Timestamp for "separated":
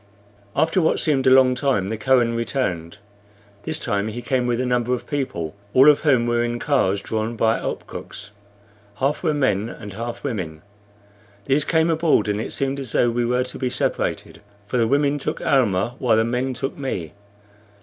13.69-14.41